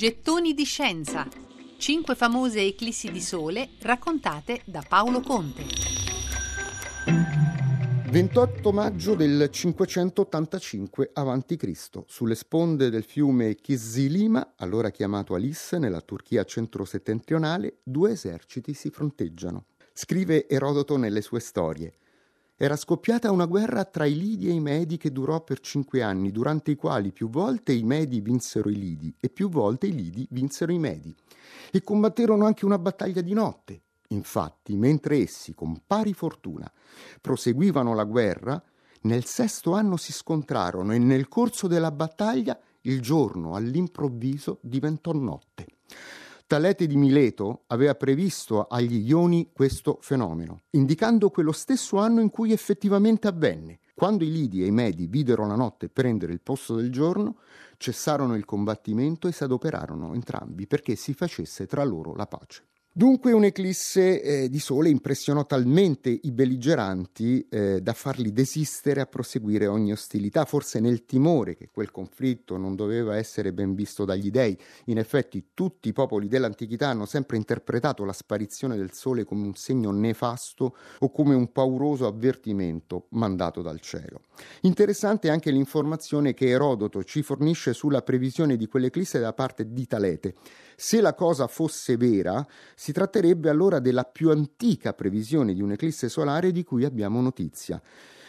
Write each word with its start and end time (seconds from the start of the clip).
Gettoni 0.00 0.54
di 0.54 0.64
scienza. 0.64 1.28
Cinque 1.76 2.14
famose 2.14 2.62
eclissi 2.62 3.10
di 3.10 3.20
sole 3.20 3.72
raccontate 3.82 4.62
da 4.64 4.82
Paolo 4.88 5.20
Conte. 5.20 5.62
28 8.10 8.72
maggio 8.72 9.14
del 9.14 9.50
585 9.50 11.10
a.C. 11.12 12.02
Sulle 12.06 12.34
sponde 12.34 12.88
del 12.88 13.04
fiume 13.04 13.56
Kizilima, 13.56 14.54
allora 14.56 14.88
chiamato 14.88 15.34
Alis, 15.34 15.72
nella 15.72 16.00
Turchia 16.00 16.44
centro-settentrionale, 16.44 17.80
due 17.82 18.12
eserciti 18.12 18.72
si 18.72 18.88
fronteggiano. 18.88 19.66
Scrive 19.92 20.48
Erodoto 20.48 20.96
nelle 20.96 21.20
sue 21.20 21.40
storie. 21.40 21.92
Era 22.62 22.76
scoppiata 22.76 23.30
una 23.30 23.46
guerra 23.46 23.86
tra 23.86 24.04
i 24.04 24.14
Lidi 24.14 24.48
e 24.48 24.52
i 24.52 24.60
Medi 24.60 24.98
che 24.98 25.10
durò 25.10 25.42
per 25.42 25.60
cinque 25.60 26.02
anni, 26.02 26.30
durante 26.30 26.70
i 26.70 26.76
quali 26.76 27.10
più 27.10 27.30
volte 27.30 27.72
i 27.72 27.82
Medi 27.82 28.20
vinsero 28.20 28.68
i 28.68 28.74
Lidi 28.74 29.14
e 29.18 29.30
più 29.30 29.48
volte 29.48 29.86
i 29.86 29.94
Lidi 29.94 30.26
vinsero 30.28 30.70
i 30.70 30.78
Medi. 30.78 31.16
E 31.70 31.82
combatterono 31.82 32.44
anche 32.44 32.66
una 32.66 32.78
battaglia 32.78 33.22
di 33.22 33.32
notte. 33.32 33.84
Infatti, 34.08 34.76
mentre 34.76 35.22
essi, 35.22 35.54
con 35.54 35.80
pari 35.86 36.12
fortuna, 36.12 36.70
proseguivano 37.22 37.94
la 37.94 38.04
guerra, 38.04 38.62
nel 39.04 39.24
sesto 39.24 39.72
anno 39.72 39.96
si 39.96 40.12
scontrarono 40.12 40.92
e 40.92 40.98
nel 40.98 41.28
corso 41.28 41.66
della 41.66 41.90
battaglia 41.90 42.60
il 42.82 43.00
giorno 43.00 43.54
all'improvviso 43.54 44.58
diventò 44.60 45.12
notte. 45.12 45.66
Talete 46.50 46.88
di 46.88 46.96
Mileto 46.96 47.62
aveva 47.68 47.94
previsto 47.94 48.66
agli 48.66 49.06
Ioni 49.06 49.50
questo 49.52 49.98
fenomeno, 50.00 50.62
indicando 50.70 51.30
quello 51.30 51.52
stesso 51.52 51.98
anno 51.98 52.20
in 52.20 52.28
cui 52.28 52.50
effettivamente 52.50 53.28
avvenne. 53.28 53.78
Quando 53.94 54.24
i 54.24 54.32
Lidi 54.32 54.64
e 54.64 54.66
i 54.66 54.72
Medi 54.72 55.06
videro 55.06 55.46
la 55.46 55.54
notte 55.54 55.88
prendere 55.88 56.32
il 56.32 56.40
posto 56.40 56.74
del 56.74 56.90
giorno, 56.90 57.36
cessarono 57.76 58.34
il 58.34 58.44
combattimento 58.44 59.28
e 59.28 59.32
si 59.32 59.44
adoperarono 59.44 60.12
entrambi 60.12 60.66
perché 60.66 60.96
si 60.96 61.14
facesse 61.14 61.66
tra 61.66 61.84
loro 61.84 62.16
la 62.16 62.26
pace. 62.26 62.64
Dunque 62.92 63.30
un'eclisse 63.30 64.20
eh, 64.20 64.48
di 64.48 64.58
sole 64.58 64.88
impressionò 64.88 65.46
talmente 65.46 66.10
i 66.10 66.32
belligeranti 66.32 67.46
eh, 67.48 67.80
da 67.80 67.92
farli 67.92 68.32
desistere 68.32 69.00
a 69.00 69.06
proseguire 69.06 69.68
ogni 69.68 69.92
ostilità, 69.92 70.44
forse 70.44 70.80
nel 70.80 71.04
timore 71.04 71.54
che 71.54 71.68
quel 71.72 71.92
conflitto 71.92 72.56
non 72.56 72.74
doveva 72.74 73.16
essere 73.16 73.52
ben 73.52 73.76
visto 73.76 74.04
dagli 74.04 74.32
dei. 74.32 74.58
In 74.86 74.98
effetti 74.98 75.50
tutti 75.54 75.88
i 75.88 75.92
popoli 75.92 76.26
dell'antichità 76.26 76.88
hanno 76.88 77.06
sempre 77.06 77.36
interpretato 77.36 78.04
la 78.04 78.12
sparizione 78.12 78.76
del 78.76 78.92
sole 78.92 79.22
come 79.22 79.46
un 79.46 79.54
segno 79.54 79.92
nefasto 79.92 80.74
o 80.98 81.12
come 81.12 81.36
un 81.36 81.52
pauroso 81.52 82.08
avvertimento 82.08 83.06
mandato 83.10 83.62
dal 83.62 83.78
cielo. 83.78 84.22
Interessante 84.62 85.30
anche 85.30 85.52
l'informazione 85.52 86.34
che 86.34 86.48
Erodoto 86.48 87.04
ci 87.04 87.22
fornisce 87.22 87.72
sulla 87.72 88.02
previsione 88.02 88.56
di 88.56 88.66
quell'eclisse 88.66 89.20
da 89.20 89.32
parte 89.32 89.72
di 89.72 89.86
Talete. 89.86 90.34
Se 90.74 91.00
la 91.00 91.14
cosa 91.14 91.46
fosse 91.46 91.96
vera, 91.96 92.44
si 92.80 92.92
tratterebbe 92.92 93.50
allora 93.50 93.78
della 93.78 94.04
più 94.04 94.30
antica 94.30 94.94
previsione 94.94 95.52
di 95.52 95.60
un'eclisse 95.60 96.08
solare 96.08 96.50
di 96.50 96.64
cui 96.64 96.86
abbiamo 96.86 97.20
notizia. 97.20 97.78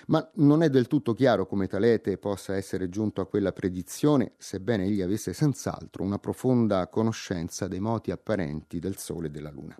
Ma 0.08 0.30
non 0.36 0.62
è 0.62 0.70
del 0.70 0.88
tutto 0.88 1.14
chiaro 1.14 1.46
come 1.46 1.68
Talete 1.68 2.18
possa 2.18 2.58
essere 2.58 2.90
giunto 2.90 3.22
a 3.22 3.28
quella 3.28 3.54
predizione, 3.54 4.34
sebbene 4.36 4.84
egli 4.84 5.02
avesse 5.02 5.32
senz'altro 5.32 6.04
una 6.04 6.20
profonda 6.20 6.86
conoscenza 6.88 7.70
dei 7.70 7.80
moti 7.80 8.12
apparenti 8.12 8.80
del 8.80 8.98
Sole 8.98 9.28
e 9.28 9.30
della 9.30 9.52
Luna. 9.52 9.78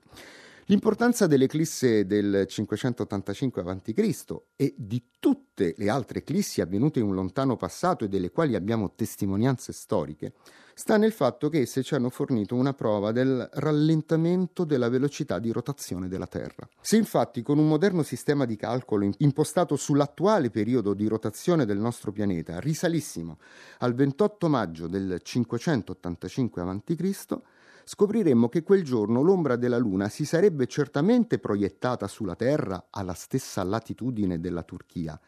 L'importanza 0.72 1.28
dell'eclisse 1.28 2.06
del 2.06 2.46
585 2.48 3.62
a.C. 3.62 4.42
e 4.56 4.74
di 4.78 5.04
tutte 5.20 5.74
le 5.76 5.90
altre 5.90 6.20
eclissi 6.20 6.62
avvenute 6.62 7.00
in 7.00 7.08
un 7.08 7.14
lontano 7.14 7.58
passato 7.58 8.06
e 8.06 8.08
delle 8.08 8.32
quali 8.32 8.56
abbiamo 8.56 8.94
testimonianze 8.96 9.74
storiche 9.74 10.32
sta 10.74 10.96
nel 10.96 11.12
fatto 11.12 11.50
che 11.50 11.60
esse 11.60 11.84
ci 11.84 11.94
hanno 11.94 12.10
fornito 12.10 12.56
una 12.56 12.74
prova 12.74 13.12
del 13.12 13.50
rallentamento 13.52 14.64
della 14.64 14.88
velocità 14.88 15.40
di 15.40 15.52
rotazione 15.52 16.08
della 16.08 16.26
Terra. 16.26 16.66
Se 16.80 16.96
infatti 16.96 17.42
con 17.42 17.58
un 17.58 17.68
moderno 17.68 18.02
sistema 18.02 18.46
di 18.46 18.56
calcolo 18.56 19.10
impostato 19.18 19.76
sull'attuale 19.76 20.50
periodo 20.52 20.94
di 20.94 21.06
rotazione 21.06 21.66
del 21.66 21.80
nostro 21.80 22.14
pianeta 22.14 22.62
risalissimo 22.62 23.40
al 23.80 23.94
28 23.94 24.48
maggio 24.48 24.88
del 24.88 25.20
585 25.22 26.62
a.C., 26.62 27.42
scopriremmo 27.94 28.48
che 28.48 28.64
quel 28.64 28.86
giorno 28.86 29.22
l'ombra 29.22 29.58
della 29.58 29.78
Luna 29.78 30.08
si 30.08 30.24
sarebbe 30.24 30.66
certamente 30.66 31.40
proiettata 31.40 32.08
sulla 32.08 32.36
Terra 32.36 32.88
alla 32.90 33.14
stessa 33.14 33.64
latitudine 33.64 34.40
della 34.40 34.64
Turchia, 34.64 35.20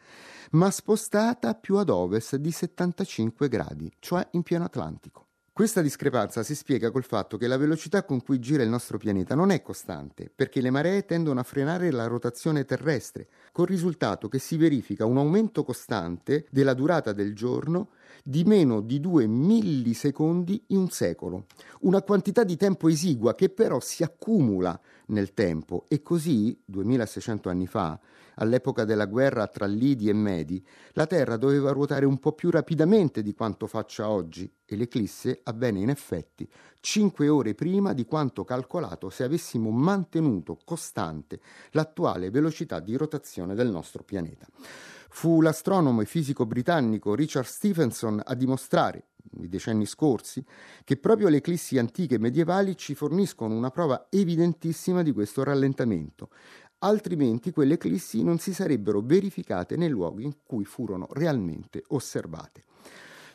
ma 0.52 0.70
spostata 0.70 1.52
più 1.56 1.76
ad 1.76 1.90
ovest 1.90 2.36
di 2.36 2.50
75 2.50 3.48
gradi, 3.48 3.92
cioè 3.98 4.26
in 4.30 4.42
pieno 4.42 4.64
Atlantico. 4.64 5.26
Questa 5.52 5.82
discrepanza 5.82 6.42
si 6.42 6.54
spiega 6.54 6.90
col 6.90 7.04
fatto 7.04 7.36
che 7.36 7.46
la 7.46 7.58
velocità 7.58 8.02
con 8.02 8.22
cui 8.22 8.40
gira 8.40 8.62
il 8.62 8.70
nostro 8.70 8.96
pianeta 8.96 9.34
non 9.34 9.50
è 9.50 9.60
costante, 9.60 10.32
perché 10.34 10.62
le 10.62 10.70
maree 10.70 11.04
tendono 11.04 11.40
a 11.40 11.44
frenare 11.44 11.90
la 11.90 12.06
rotazione 12.06 12.64
terrestre, 12.64 13.28
col 13.52 13.66
risultato 13.66 14.28
che 14.28 14.38
si 14.38 14.56
verifica 14.56 15.04
un 15.04 15.18
aumento 15.18 15.64
costante 15.64 16.46
della 16.50 16.72
durata 16.72 17.12
del 17.12 17.34
giorno 17.34 17.90
di 18.22 18.44
meno 18.44 18.80
di 18.80 19.00
2 19.00 19.26
millisecondi 19.26 20.64
in 20.68 20.78
un 20.78 20.88
secolo, 20.90 21.46
una 21.80 22.02
quantità 22.02 22.44
di 22.44 22.56
tempo 22.56 22.88
esigua 22.88 23.34
che 23.34 23.48
però 23.48 23.80
si 23.80 24.02
accumula 24.02 24.78
nel 25.06 25.34
tempo 25.34 25.84
e 25.88 26.02
così, 26.02 26.58
2600 26.64 27.48
anni 27.48 27.66
fa, 27.66 27.98
all'epoca 28.36 28.84
della 28.84 29.06
guerra 29.06 29.46
tra 29.46 29.66
Lidi 29.66 30.08
e 30.08 30.12
Medi, 30.12 30.64
la 30.92 31.06
Terra 31.06 31.36
doveva 31.36 31.70
ruotare 31.72 32.04
un 32.04 32.18
po' 32.18 32.32
più 32.32 32.50
rapidamente 32.50 33.22
di 33.22 33.34
quanto 33.34 33.66
faccia 33.66 34.08
oggi 34.08 34.50
e 34.64 34.76
l'eclisse 34.76 35.40
avvenne 35.44 35.80
in 35.80 35.90
effetti 35.90 36.48
5 36.80 37.28
ore 37.28 37.54
prima 37.54 37.92
di 37.92 38.04
quanto 38.04 38.44
calcolato 38.44 39.10
se 39.10 39.24
avessimo 39.24 39.70
mantenuto 39.70 40.58
costante 40.64 41.40
l'attuale 41.70 42.30
velocità 42.30 42.80
di 42.80 42.96
rotazione 42.96 43.54
del 43.54 43.70
nostro 43.70 44.02
pianeta. 44.02 44.46
Fu 45.16 45.40
l'astronomo 45.40 46.00
e 46.00 46.06
fisico 46.06 46.44
britannico 46.44 47.14
Richard 47.14 47.46
Stephenson 47.46 48.20
a 48.22 48.34
dimostrare, 48.34 49.10
nei 49.36 49.48
decenni 49.48 49.86
scorsi, 49.86 50.44
che 50.82 50.96
proprio 50.96 51.28
le 51.28 51.36
eclissi 51.36 51.78
antiche 51.78 52.16
e 52.16 52.18
medievali 52.18 52.76
ci 52.76 52.96
forniscono 52.96 53.54
una 53.54 53.70
prova 53.70 54.08
evidentissima 54.10 55.02
di 55.02 55.12
questo 55.12 55.44
rallentamento, 55.44 56.30
altrimenti 56.78 57.52
quelle 57.52 57.74
eclissi 57.74 58.24
non 58.24 58.38
si 58.38 58.52
sarebbero 58.52 59.02
verificate 59.02 59.76
nei 59.76 59.88
luoghi 59.88 60.24
in 60.24 60.34
cui 60.42 60.64
furono 60.64 61.06
realmente 61.12 61.84
osservate. 61.90 62.64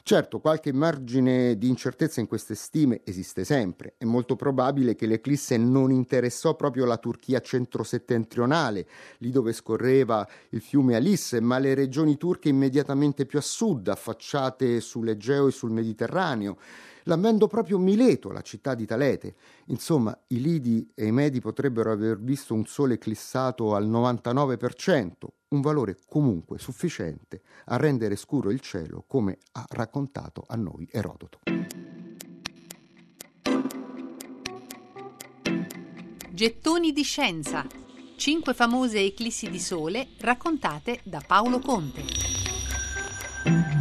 Certo, 0.02 0.40
qualche 0.40 0.74
margine 0.74 1.58
di 1.58 1.68
incertezza 1.68 2.20
in 2.20 2.28
queste 2.28 2.56
stime 2.56 3.02
esiste 3.04 3.44
sempre. 3.44 3.94
È 3.98 4.06
molto 4.06 4.36
probabile 4.36 4.96
che 4.96 5.06
l'eclisse 5.06 5.58
non 5.58 5.92
interessò 5.92 6.56
proprio 6.56 6.86
la 6.86 6.98
Turchia 6.98 7.42
centro-settentrionale, 7.42 8.88
lì 9.20 9.30
dove 9.30 9.54
scorreva 9.54 10.28
il 10.50 10.62
fiume 10.62 10.96
Alisse, 10.96 11.42
ma 11.42 11.60
le 11.60 11.76
regioni 11.76 12.18
turche 12.18 12.50
immediatamente 12.50 13.26
più 13.26 13.38
a 13.38 13.44
sud, 13.44 13.88
affacciate 13.88 14.80
sull'Egeo 14.80 15.48
e 15.48 15.52
sul 15.52 15.72
Mediterraneo 15.72 16.58
lamendo 17.04 17.48
proprio 17.48 17.80
Mileto, 17.80 18.32
la 18.32 18.42
città 18.42 18.76
di 18.76 18.86
Talete. 18.86 19.36
Insomma, 19.68 20.16
i 20.28 20.40
Lidi 20.40 20.92
e 20.94 21.08
i 21.08 21.12
Medi 21.12 21.40
potrebbero 21.40 21.92
aver 21.92 22.20
visto 22.20 22.54
un 22.54 22.66
sole 22.66 22.96
eclissato 22.96 23.74
al 23.74 23.90
99%, 23.90 25.12
un 25.50 25.62
valore 25.62 25.98
comunque 26.08 26.60
sufficiente 26.60 27.42
a 27.66 27.78
rendere 27.78 28.16
scuro 28.16 28.52
il 28.52 28.60
cielo, 28.60 29.04
come 29.08 29.38
ha 29.54 29.66
raccontato 29.70 30.44
a 30.48 30.56
noi 30.56 30.88
Erodoto. 30.92 31.40
Gettoni 36.32 36.94
di 36.94 37.04
scienza. 37.04 37.66
Cinque 38.16 38.54
famose 38.54 39.00
eclissi 39.00 39.50
di 39.50 39.60
sole 39.60 40.10
raccontate 40.20 41.02
da 41.04 41.22
Paolo 41.26 41.60
Conte. 41.60 43.79